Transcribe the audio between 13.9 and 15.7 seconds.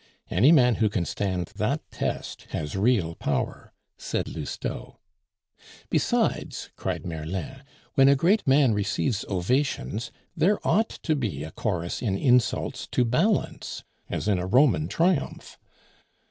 as in a Roman triumph."